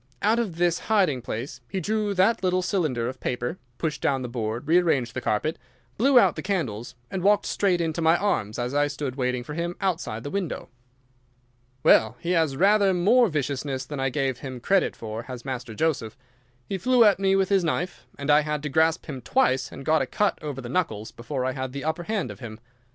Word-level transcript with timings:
Out 0.23 0.39
of 0.39 0.55
this 0.55 0.79
hiding 0.89 1.21
place 1.21 1.61
he 1.69 1.79
drew 1.79 2.15
that 2.15 2.41
little 2.41 2.63
cylinder 2.63 3.07
of 3.07 3.19
paper, 3.19 3.59
pushed 3.77 4.01
down 4.01 4.23
the 4.23 4.27
board, 4.27 4.67
rearranged 4.67 5.13
the 5.13 5.21
carpet, 5.21 5.59
blew 5.95 6.17
out 6.17 6.35
the 6.35 6.41
candles, 6.41 6.95
and 7.11 7.21
walked 7.21 7.45
straight 7.45 7.79
into 7.79 8.01
my 8.01 8.17
arms 8.17 8.57
as 8.57 8.73
I 8.73 8.87
stood 8.87 9.15
waiting 9.15 9.43
for 9.43 9.53
him 9.53 9.75
outside 9.79 10.23
the 10.23 10.31
window. 10.31 10.69
"Well, 11.83 12.17
he 12.19 12.31
has 12.31 12.57
rather 12.57 12.95
more 12.95 13.27
viciousness 13.29 13.85
than 13.85 13.99
I 13.99 14.09
gave 14.09 14.39
him 14.39 14.59
credit 14.59 14.95
for, 14.95 15.21
has 15.21 15.45
Master 15.45 15.75
Joseph. 15.75 16.17
He 16.67 16.79
flew 16.79 17.03
at 17.03 17.19
me 17.19 17.35
with 17.35 17.49
his 17.49 17.63
knife, 17.63 18.07
and 18.17 18.31
I 18.31 18.39
had 18.41 18.63
to 18.63 18.69
grasp 18.69 19.05
him 19.05 19.21
twice, 19.21 19.71
and 19.71 19.85
got 19.85 20.01
a 20.01 20.07
cut 20.07 20.39
over 20.41 20.61
the 20.61 20.67
knuckles, 20.67 21.11
before 21.11 21.45
I 21.45 21.51
had 21.51 21.73
the 21.73 21.83
upper 21.83 22.05
hand 22.05 22.31
of 22.31 22.39
him. 22.39 22.59